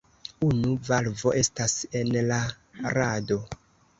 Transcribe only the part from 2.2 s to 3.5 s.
la rado.